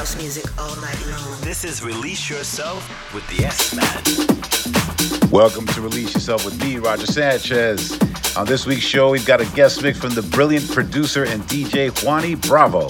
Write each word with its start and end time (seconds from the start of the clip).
house 0.00 0.16
music 0.16 0.46
all 0.58 0.74
night 0.76 0.98
long. 1.08 1.38
This 1.42 1.62
is 1.62 1.84
Release 1.84 2.30
Yourself 2.30 3.12
with 3.12 3.22
the 3.28 3.44
S 3.44 3.74
Man. 3.76 5.30
Welcome 5.30 5.66
to 5.66 5.82
Release 5.82 6.14
Yourself 6.14 6.42
with 6.46 6.58
me, 6.64 6.78
Roger 6.78 7.04
Sanchez. 7.04 7.98
On 8.34 8.46
this 8.46 8.64
week's 8.64 8.80
show, 8.80 9.10
we've 9.10 9.26
got 9.26 9.42
a 9.42 9.44
guest 9.54 9.82
mix 9.82 9.98
from 9.98 10.14
the 10.14 10.22
brilliant 10.22 10.70
producer 10.70 11.24
and 11.24 11.42
DJ 11.42 11.90
Juany 11.90 12.40
Bravo. 12.48 12.88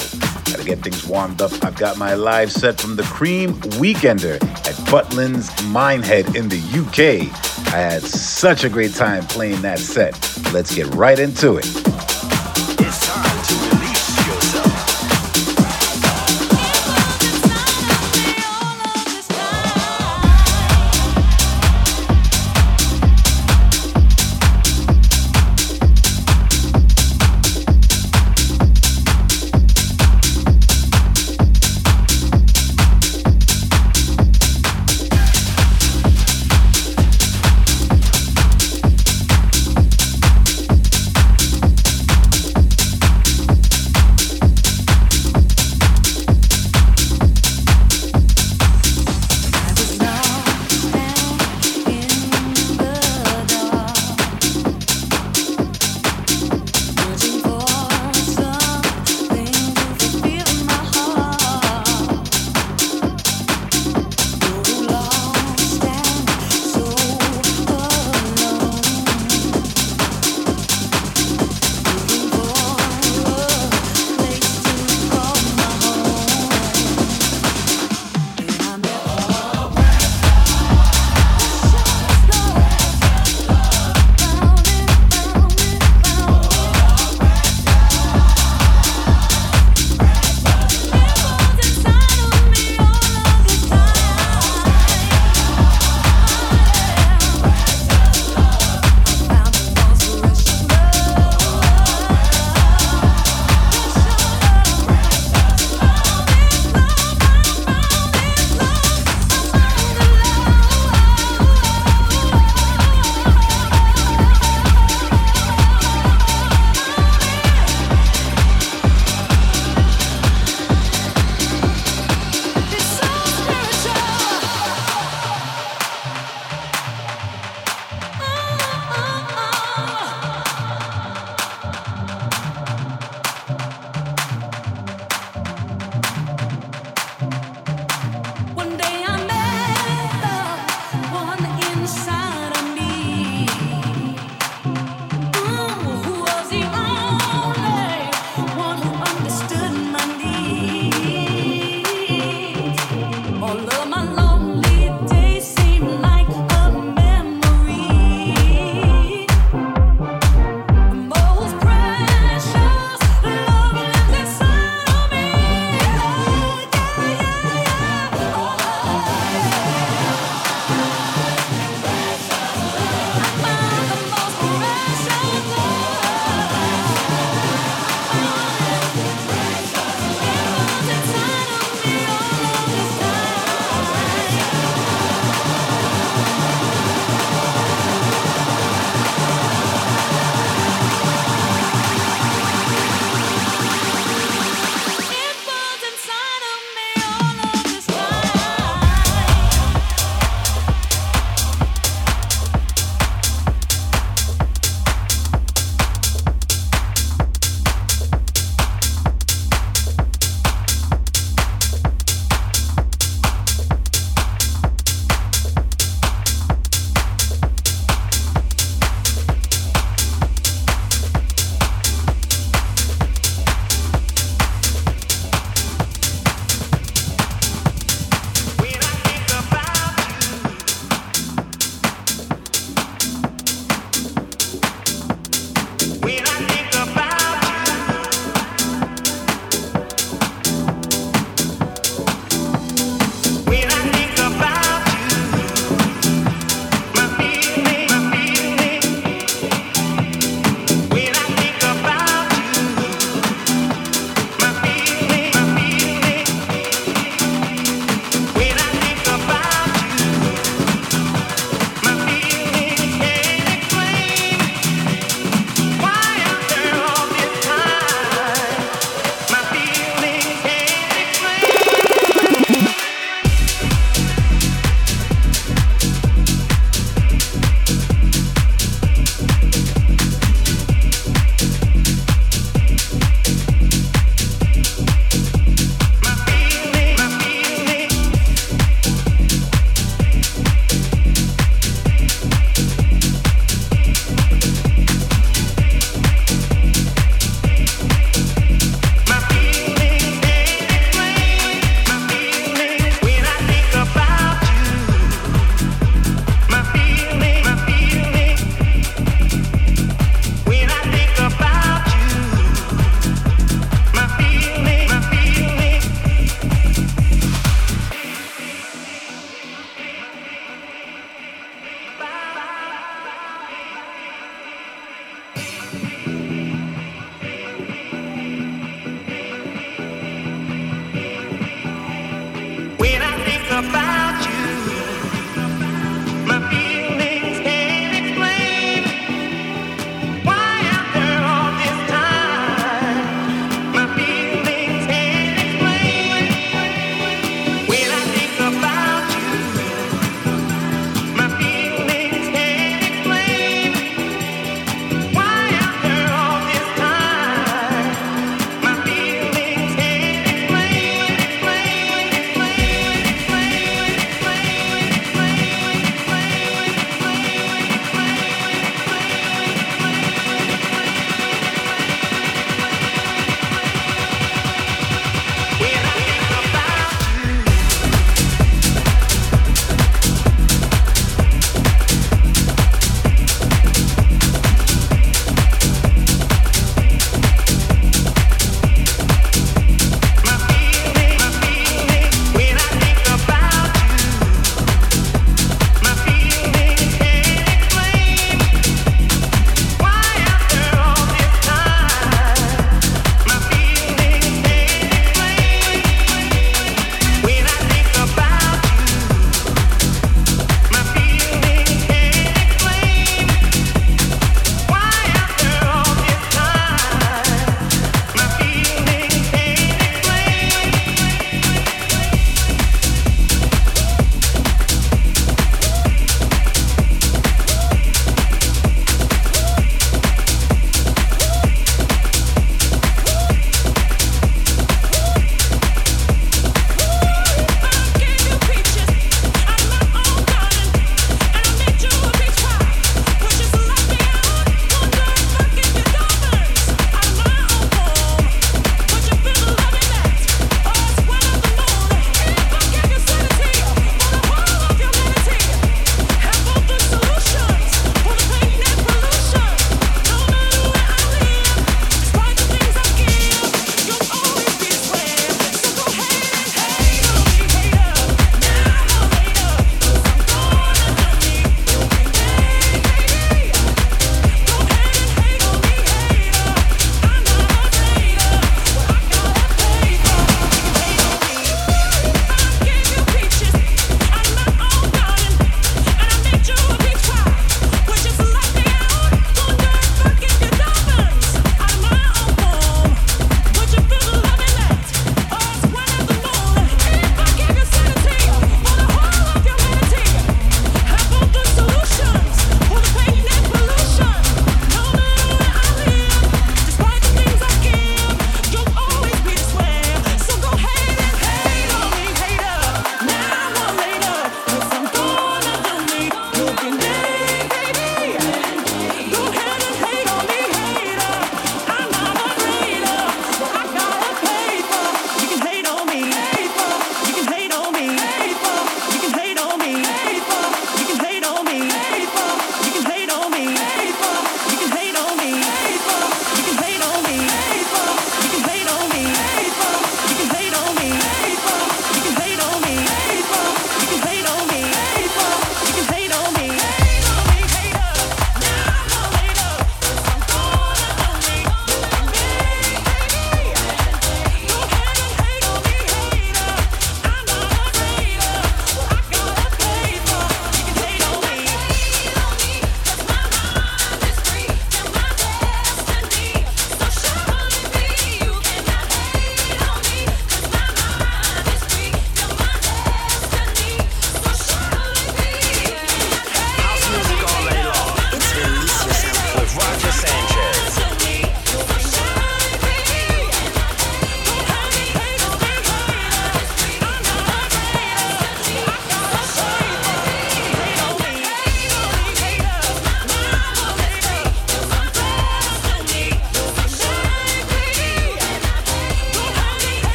Gotta 0.53 0.65
get 0.65 0.85
things 0.85 1.05
warmed 1.05 1.43
up. 1.43 1.51
I've 1.65 1.75
got 1.75 1.99
my 1.99 2.15
live 2.15 2.53
set 2.53 2.81
from 2.81 2.95
the 2.95 3.03
Cream 3.03 3.55
Weekender 3.81 4.41
at 4.41 4.77
Butlins 4.87 5.51
Minehead 5.73 6.37
in 6.37 6.49
the 6.49 6.61
UK. 6.61 7.27
I 7.75 7.79
had 7.79 8.03
such 8.03 8.63
a 8.63 8.69
great 8.69 8.95
time 8.95 9.25
playing 9.25 9.63
that 9.63 9.81
set. 9.81 10.13
Let's 10.53 10.73
get 10.73 10.87
right 10.95 11.19
into 11.19 11.57
it. 11.57 12.10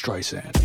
Streisand. 0.00 0.59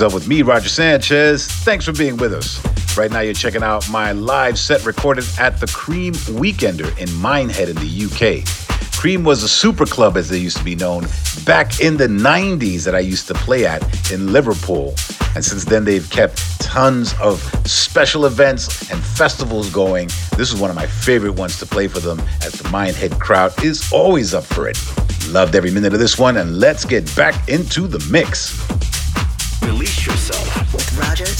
Release 0.00 0.12
Yourself 0.14 0.22
with 0.22 0.28
me, 0.28 0.40
Roger 0.40 0.68
Sanchez. 0.70 1.46
Thanks 1.46 1.84
for 1.84 1.92
being 1.92 2.16
with 2.16 2.32
us. 2.32 2.58
Right 2.96 3.10
now, 3.10 3.20
you're 3.20 3.34
checking 3.34 3.62
out 3.62 3.86
my 3.90 4.12
live 4.12 4.58
set 4.58 4.86
recorded 4.86 5.26
at 5.38 5.60
the 5.60 5.66
Cream 5.66 6.14
Weekender 6.40 6.96
in 6.96 7.06
Minehead 7.20 7.68
in 7.68 7.76
the 7.76 8.06
UK. 8.06 8.96
Cream 8.98 9.24
was 9.24 9.42
a 9.42 9.48
super 9.48 9.84
club, 9.84 10.16
as 10.16 10.30
they 10.30 10.38
used 10.38 10.56
to 10.56 10.64
be 10.64 10.74
known, 10.74 11.02
back 11.44 11.80
in 11.80 11.98
the 11.98 12.06
90s 12.06 12.82
that 12.84 12.94
I 12.94 13.00
used 13.00 13.26
to 13.28 13.34
play 13.34 13.66
at 13.66 13.82
in 14.10 14.32
Liverpool. 14.32 14.94
And 15.34 15.44
since 15.44 15.66
then, 15.66 15.84
they've 15.84 16.08
kept 16.08 16.38
tons 16.62 17.12
of 17.20 17.38
special 17.68 18.24
events 18.24 18.90
and 18.90 19.04
festivals 19.04 19.68
going. 19.68 20.08
This 20.38 20.50
is 20.50 20.58
one 20.58 20.70
of 20.70 20.76
my 20.76 20.86
favorite 20.86 21.32
ones 21.32 21.58
to 21.58 21.66
play 21.66 21.88
for 21.88 22.00
them, 22.00 22.18
as 22.42 22.52
the 22.52 22.66
Minehead 22.70 23.20
crowd 23.20 23.52
is 23.62 23.92
always 23.92 24.32
up 24.32 24.44
for 24.44 24.66
it. 24.66 24.78
Loved 25.28 25.54
every 25.54 25.70
minute 25.70 25.92
of 25.92 26.00
this 26.00 26.18
one, 26.18 26.38
and 26.38 26.58
let's 26.58 26.86
get 26.86 27.14
back 27.14 27.50
into 27.50 27.86
the 27.86 27.98
mix. 28.10 28.58
With 31.30 31.38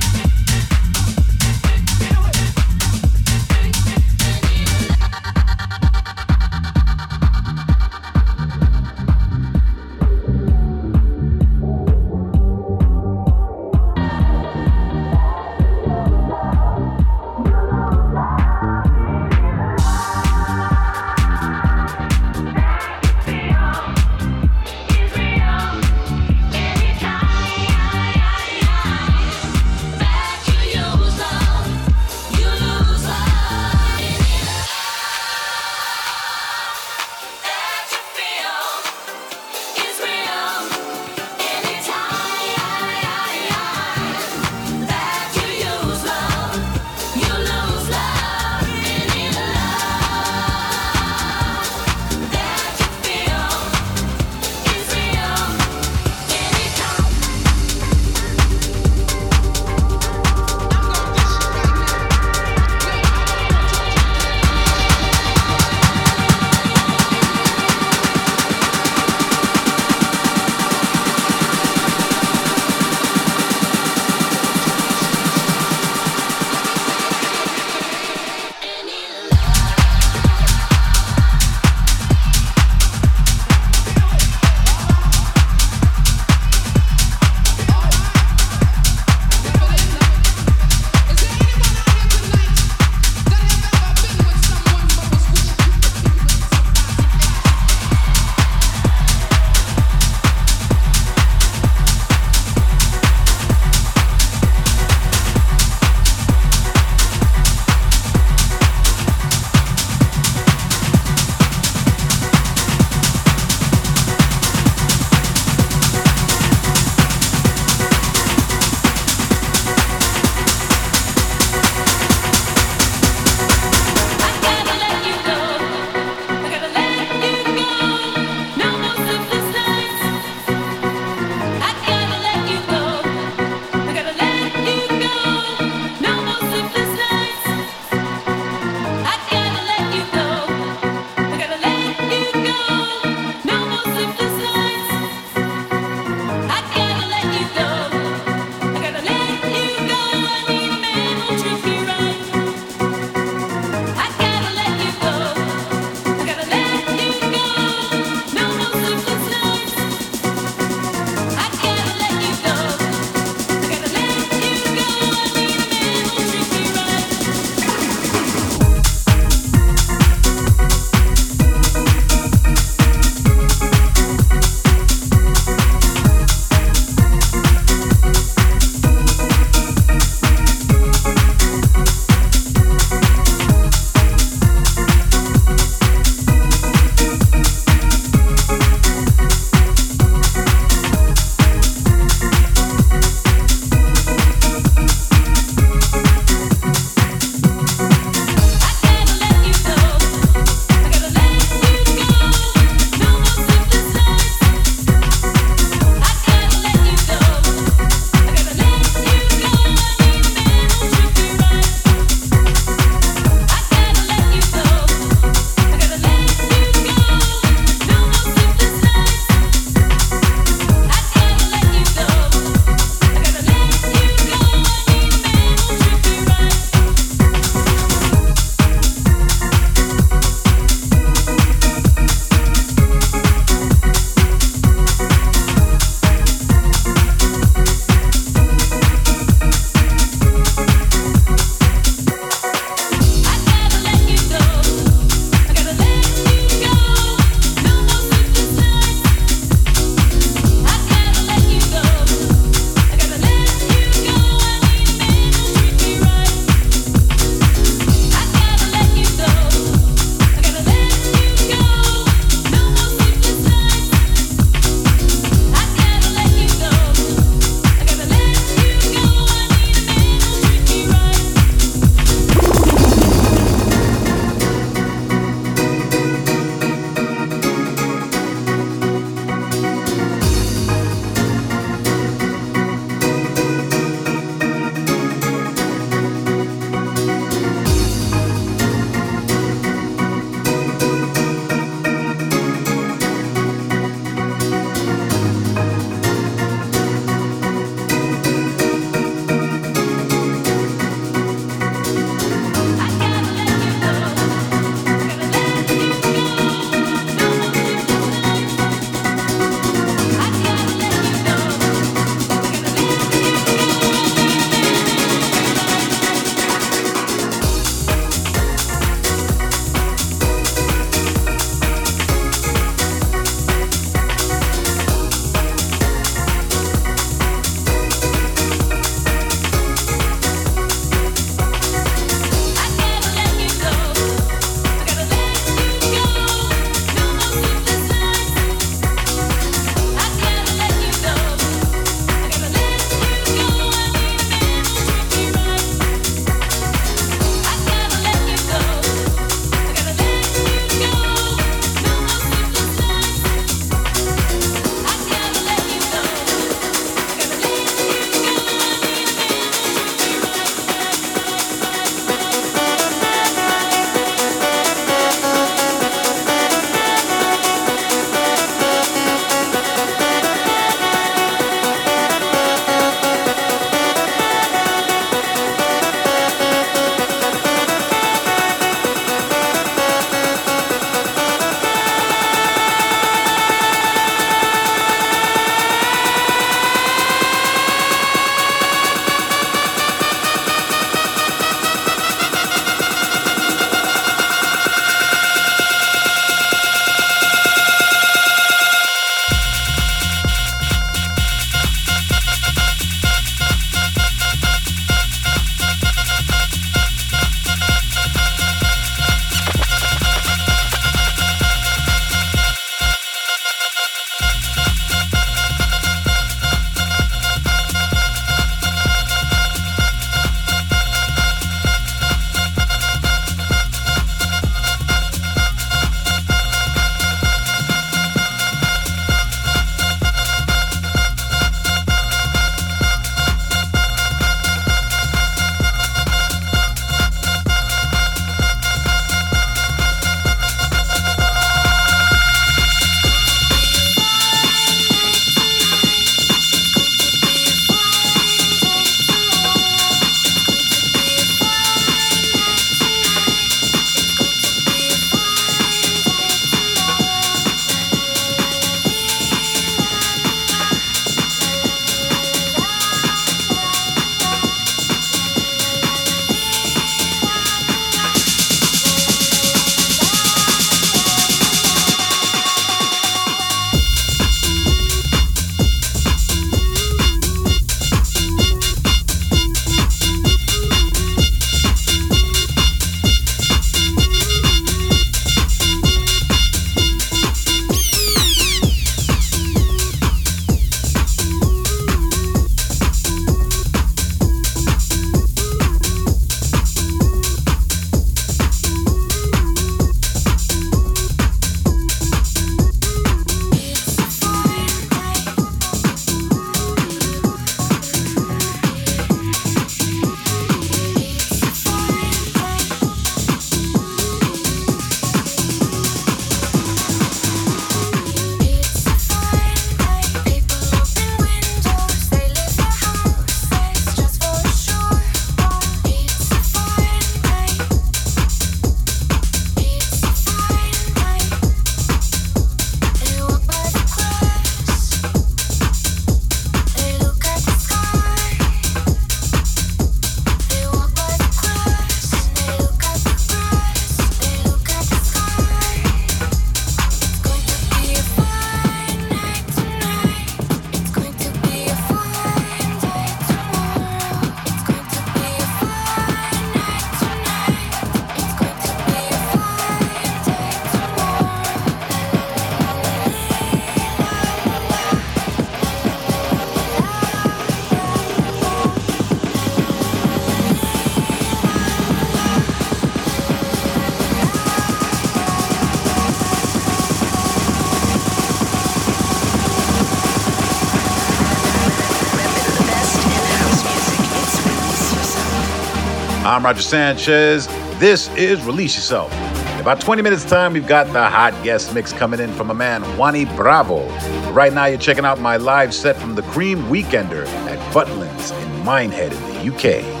I'm 586.31 586.45
Roger 586.45 586.61
Sanchez. 586.61 587.45
This 587.77 588.07
is 588.15 588.41
Release 588.45 588.73
Yourself. 588.77 589.11
In 589.11 589.59
about 589.59 589.81
20 589.81 590.01
minutes' 590.01 590.23
time, 590.23 590.53
we've 590.53 590.65
got 590.65 590.87
the 590.93 591.03
hot 591.09 591.33
guest 591.43 591.73
mix 591.73 591.91
coming 591.91 592.21
in 592.21 592.31
from 592.31 592.49
a 592.49 592.53
man, 592.53 592.83
Juany 592.95 593.25
Bravo. 593.35 593.85
Right 594.31 594.53
now, 594.53 594.63
you're 594.63 594.79
checking 594.79 595.03
out 595.03 595.19
my 595.19 595.35
live 595.35 595.73
set 595.73 595.97
from 595.97 596.15
the 596.15 596.21
Cream 596.21 596.63
Weekender 596.69 597.27
at 597.27 597.59
Butlins 597.73 598.31
in 598.41 598.63
Minehead 598.63 599.11
in 599.11 599.21
the 599.21 599.53
UK. 599.53 600.00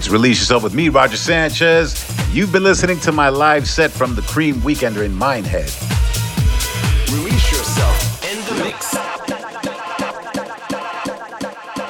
It's 0.00 0.08
Release 0.08 0.38
Yourself 0.38 0.62
with 0.62 0.72
me, 0.72 0.88
Roger 0.88 1.18
Sanchez. 1.18 2.10
You've 2.32 2.50
been 2.50 2.62
listening 2.62 2.98
to 3.00 3.12
my 3.12 3.28
live 3.28 3.68
set 3.68 3.90
from 3.90 4.14
the 4.14 4.22
Cream 4.22 4.54
Weekender 4.62 5.04
in 5.04 5.12
Minehead. 5.12 5.70
Release 7.12 7.52
yourself 7.52 8.24
in 8.24 8.38
the 8.46 8.64
mix. 8.64 8.94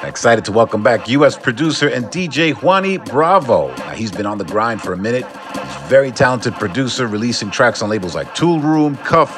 Excited 0.03 0.43
to 0.43 0.51
welcome 0.51 0.83
back 0.83 1.07
U.S. 1.07 1.37
producer 1.37 1.87
and 1.87 2.03
DJ 2.07 2.51
Juany 2.51 2.97
Bravo. 3.09 3.73
Now, 3.77 3.91
he's 3.91 4.11
been 4.11 4.25
on 4.25 4.37
the 4.37 4.43
grind 4.43 4.81
for 4.81 4.91
a 4.91 4.97
minute. 4.97 5.25
He's 5.25 5.75
a 5.77 5.85
very 5.87 6.11
talented 6.11 6.55
producer, 6.55 7.07
releasing 7.07 7.49
tracks 7.49 7.81
on 7.81 7.89
labels 7.89 8.13
like 8.13 8.35
Toolroom, 8.35 9.01
Cuff, 9.05 9.33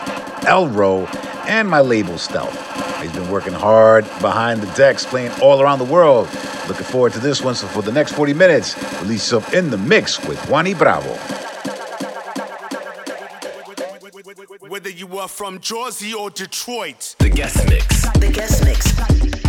Elrow, 0.47 1.05
and 1.45 1.69
my 1.69 1.81
label 1.81 2.17
Stealth. 2.17 2.57
He's 2.99 3.11
been 3.11 3.22
working 3.33 3.51
hard 3.51 4.05
behind 4.21 4.61
the 4.61 4.71
decks, 4.75 5.03
playing 5.05 5.31
all 5.41 5.59
around 5.59 5.79
the 5.79 5.85
world. 5.85 6.27
Looking 6.67 6.85
forward 6.85 7.13
to 7.13 7.19
this 7.19 7.41
one. 7.41 7.55
So 7.55 7.65
for 7.65 7.81
the 7.81 7.91
next 7.91 8.13
40 8.13 8.33
minutes, 8.33 8.77
release 9.01 9.31
yourself 9.31 9.53
in 9.55 9.71
the 9.71 9.77
mix 9.77 10.23
with 10.27 10.37
Juany 10.43 10.77
Bravo. 10.77 11.15
Whether 14.69 14.89
you 14.89 15.17
are 15.17 15.27
from 15.27 15.59
Jersey 15.59 16.13
or 16.13 16.29
Detroit, 16.29 17.15
The 17.17 17.29
guest 17.29 17.67
mix. 17.67 18.09
The 18.19 18.31
guest 18.31 18.63
mix. 18.63 19.42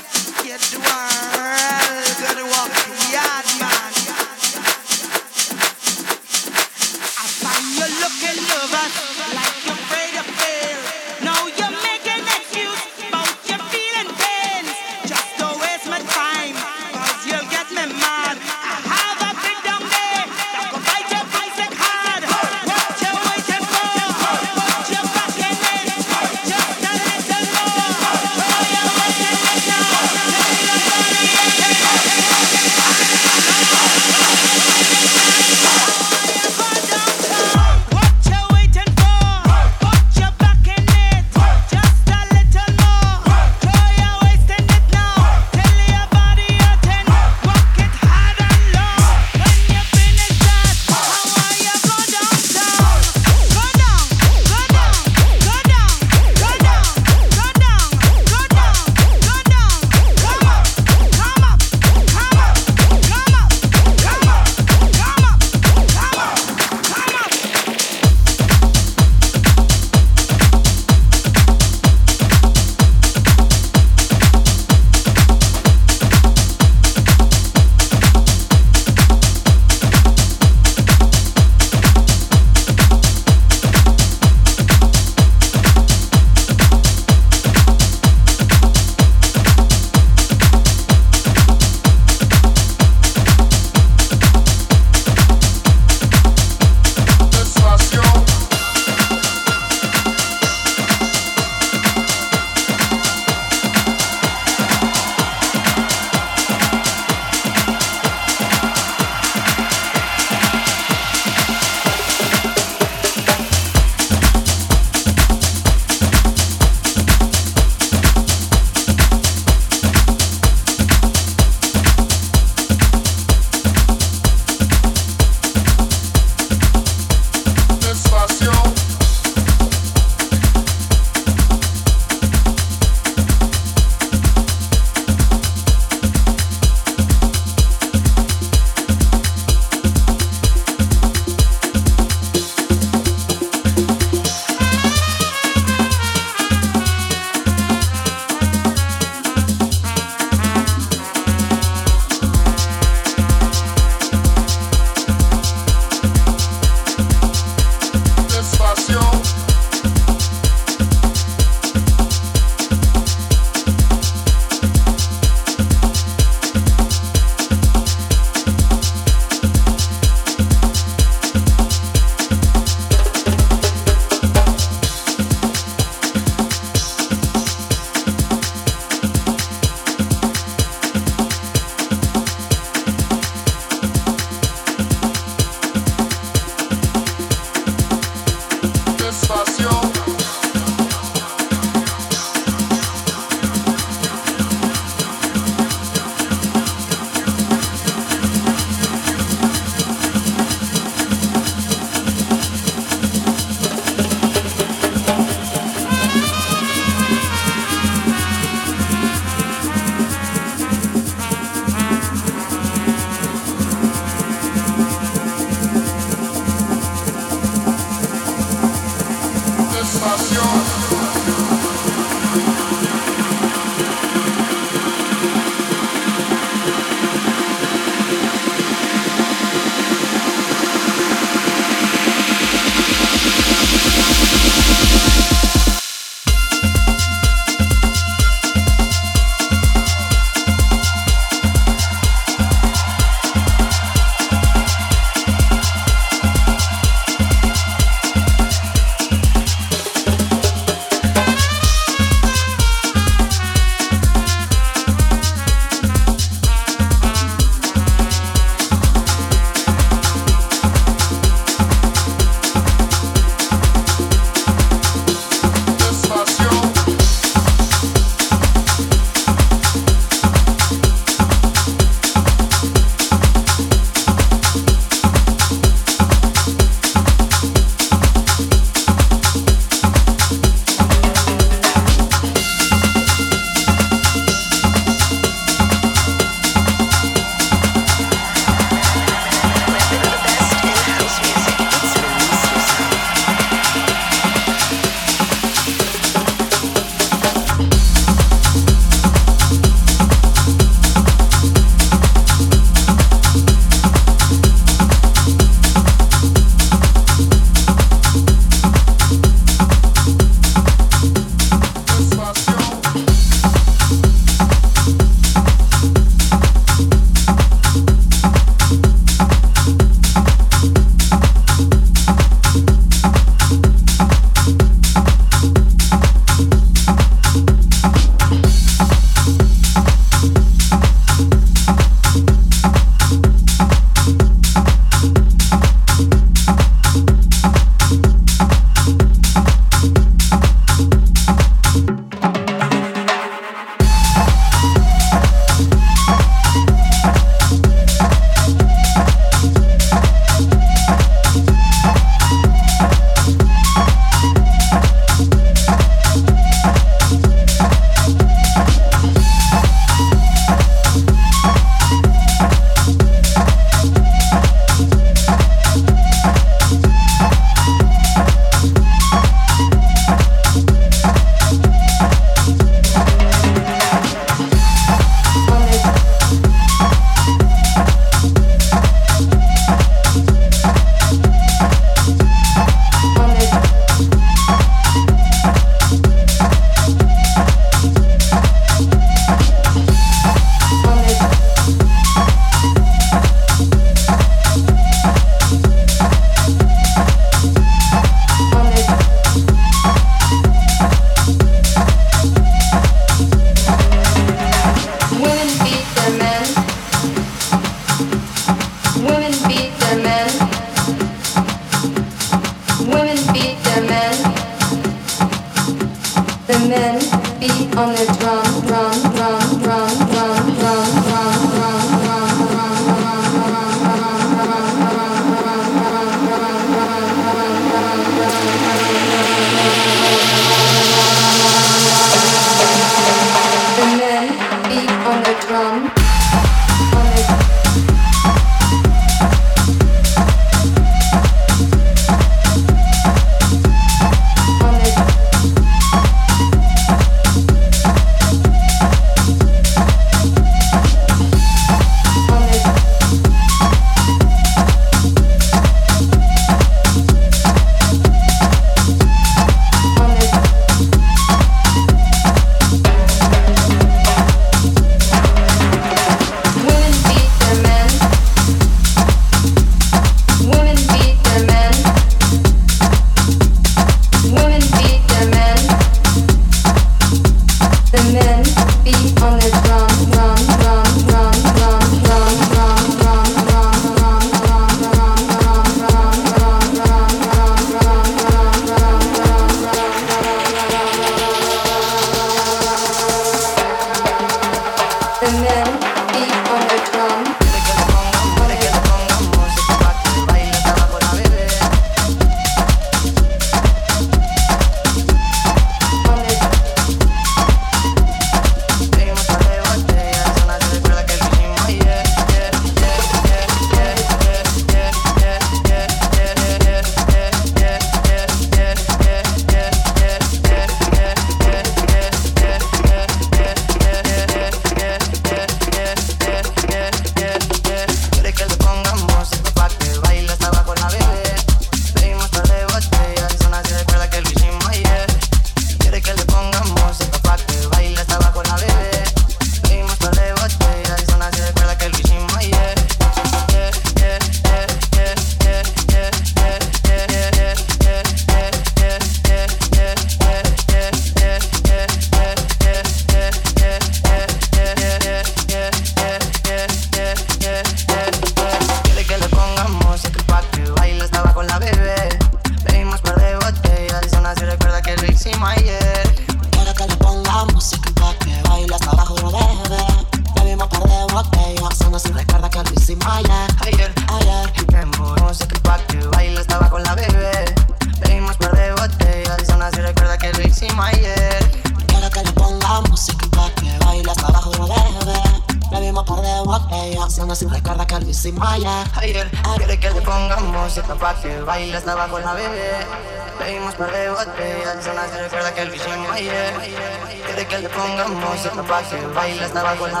estaba 599.50 599.74
con 599.74 599.90
la 599.90 600.00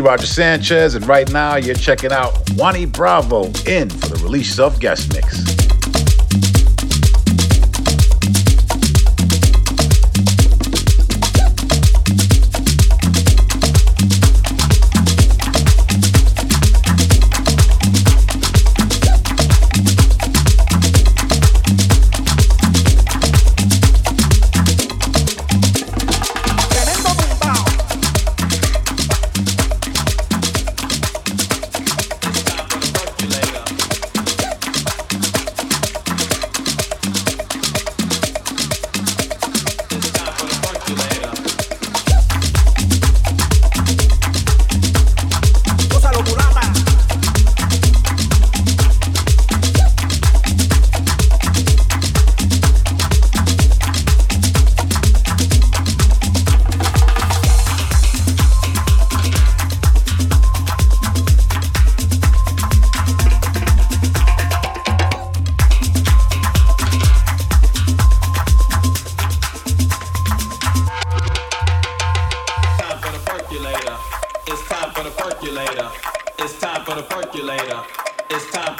Roger 0.00 0.26
Sanchez, 0.26 0.94
and 0.94 1.06
right 1.06 1.30
now 1.32 1.56
you're 1.56 1.74
checking 1.74 2.12
out 2.12 2.32
Juany 2.46 2.90
Bravo 2.90 3.44
in 3.66 3.90
for 3.90 4.08
the 4.08 4.20
Release 4.22 4.48
Yourself 4.48 4.78
guest 4.78 5.12
mix. 5.12 5.33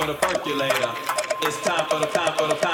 for 0.04 0.12
the 0.12 0.18
percolator. 0.18 0.90
It's 1.40 1.60
time 1.62 1.86
for 1.88 1.98
the 1.98 2.06
time 2.06 2.36
for 2.36 2.46
the 2.46 2.54
time. 2.56 2.73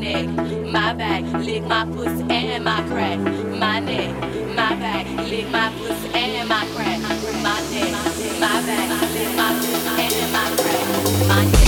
neck, 0.00 0.26
my 0.72 0.92
back, 0.94 1.24
lick 1.44 1.62
my 1.64 1.84
pussy 1.86 2.24
and 2.30 2.64
my 2.64 2.82
crack. 2.88 3.18
My 3.18 3.80
neck, 3.80 4.10
my 4.54 4.74
back, 4.76 5.06
lick 5.28 5.48
my 5.50 5.72
pussy 5.78 6.08
and 6.14 6.48
my 6.48 6.64
crack. 6.74 7.00
My 7.42 7.60
neck, 7.70 7.92
my 8.40 8.62
back, 8.66 8.88
lick 9.12 9.36
my 9.36 9.54
pussy 9.60 9.88
and 10.02 10.32
my 10.32 10.56
crack. 10.56 11.28
My 11.28 11.44
neck. 11.44 11.65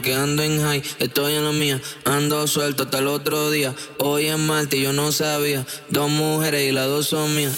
porque 0.00 0.14
ando 0.14 0.42
en 0.42 0.62
high, 0.62 0.82
estoy 0.98 1.34
en 1.34 1.44
la 1.44 1.52
mía, 1.52 1.78
ando 2.06 2.46
suelto 2.46 2.84
hasta 2.84 3.00
el 3.00 3.06
otro 3.06 3.50
día. 3.50 3.74
Hoy 3.98 4.28
es 4.28 4.38
martes 4.38 4.80
y 4.80 4.84
yo 4.84 4.94
no 4.94 5.12
sabía, 5.12 5.66
dos 5.90 6.08
mujeres 6.08 6.66
y 6.66 6.72
las 6.72 6.86
dos 6.86 7.08
son 7.08 7.36
mías. 7.36 7.52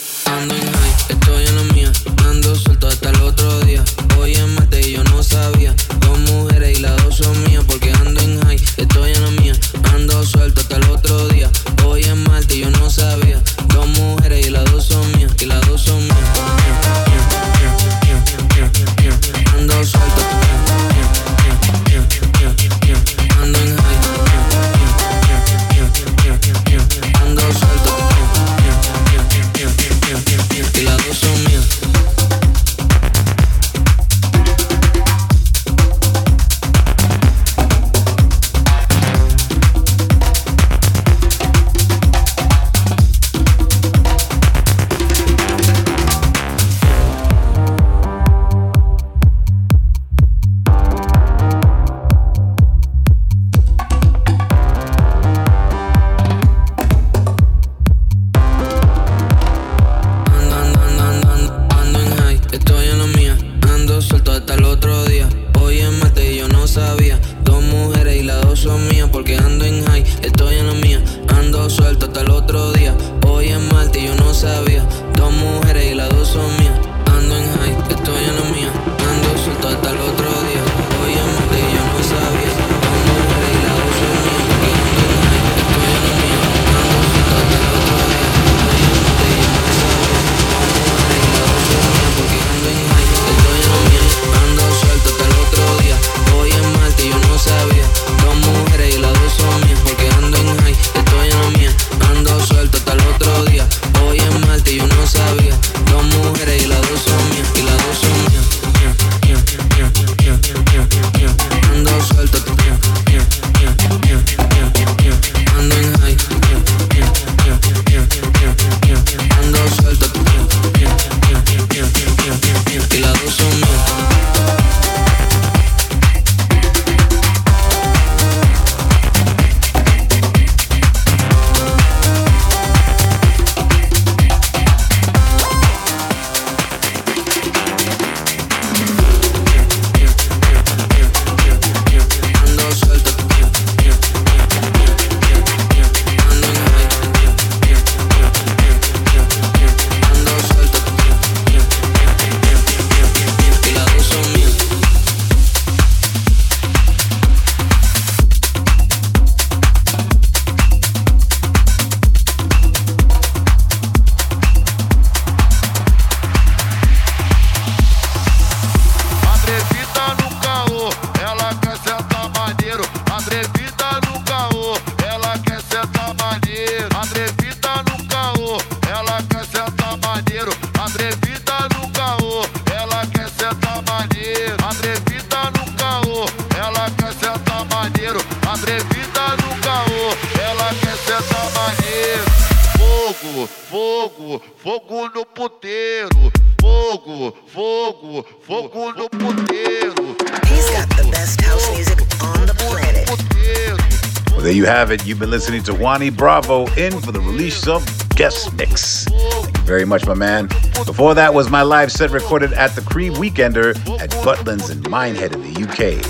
Listening 205.43 205.65
to 205.65 205.73
Juany 205.73 206.17
Bravo 206.17 206.67
in 206.75 207.01
for 207.01 207.11
the 207.11 207.19
Release 207.19 207.57
Yourself 207.57 208.09
Guest 208.11 208.53
Mix. 208.55 209.07
Thank 209.07 209.59
you 209.59 209.65
very 209.65 209.85
much, 209.85 210.07
my 210.07 210.15
man. 210.15 210.47
Before 210.87 211.17
that 211.17 211.35
was 211.35 211.51
my 211.51 211.63
live 211.63 211.91
set 211.91 212.13
recorded 212.13 212.53
at 212.53 212.77
the 212.77 212.81
Cream 212.81 213.15
Weekender 213.15 213.71
at 213.99 214.11
Butlins 214.11 214.71
in 214.71 214.81
Minehead 214.83 215.35
in 215.35 215.43
the 215.43 215.63
UK. 215.65 216.01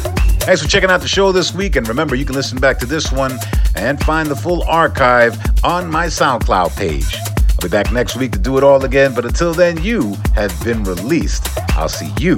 Thanks 0.42 0.60
for 0.60 0.68
checking 0.68 0.90
out 0.90 1.00
the 1.00 1.08
show 1.08 1.32
this 1.32 1.54
week, 1.54 1.76
and 1.76 1.88
remember, 1.88 2.14
you 2.14 2.26
can 2.26 2.34
listen 2.34 2.60
back 2.60 2.78
to 2.80 2.86
this 2.86 3.10
one 3.10 3.32
and 3.74 3.98
find 4.04 4.28
the 4.28 4.36
full 4.36 4.64
archive 4.64 5.34
on 5.64 5.90
my 5.90 6.08
SoundCloud 6.08 6.76
page. 6.76 7.16
I'll 7.16 7.62
be 7.62 7.68
back 7.68 7.90
next 7.90 8.16
week 8.16 8.32
to 8.32 8.38
do 8.38 8.58
it 8.58 8.62
all 8.62 8.84
again, 8.84 9.14
but 9.14 9.24
until 9.24 9.54
then, 9.54 9.82
you 9.82 10.14
have 10.34 10.52
been 10.62 10.84
released. 10.84 11.48
I'll 11.70 11.88
see 11.88 12.12
you 12.20 12.34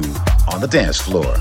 on 0.53 0.61
the 0.61 0.69
dance 0.71 1.01
floor. 1.01 1.35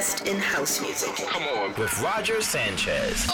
Best 0.00 0.26
in 0.26 0.38
house 0.38 0.80
music. 0.80 1.14
Come 1.28 1.42
on. 1.42 1.74
With 1.78 2.00
Roger 2.00 2.40
Sanchez. 2.40 3.30